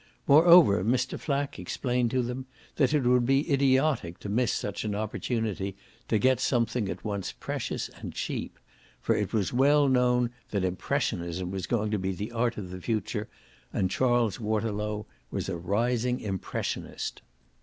Moreover 0.27 0.83
Mr. 0.83 1.19
Flack 1.19 1.59
explained 1.59 2.09
to 2.09 2.23
them 2.23 2.47
that 2.77 2.91
it 2.91 3.03
would 3.03 3.23
be 3.23 3.47
idiotic 3.53 4.17
to 4.21 4.29
miss 4.29 4.51
such 4.51 4.83
an 4.83 4.95
opportunity 4.95 5.75
to 6.07 6.17
get 6.17 6.39
something 6.39 6.89
at 6.89 7.05
once 7.05 7.31
precious 7.31 7.87
and 7.97 8.11
cheap; 8.11 8.57
for 8.99 9.15
it 9.15 9.31
was 9.31 9.53
well 9.53 9.87
known 9.87 10.31
that 10.49 10.65
impressionism 10.65 11.51
was 11.51 11.67
going 11.67 11.91
to 11.91 11.99
be 11.99 12.13
the 12.13 12.31
art 12.31 12.57
of 12.57 12.71
the 12.71 12.81
future, 12.81 13.29
and 13.71 13.91
Charles 13.91 14.39
Waterlow 14.39 15.05
was 15.29 15.47
a 15.49 15.55
rising 15.55 16.19
impressionist. 16.19 17.21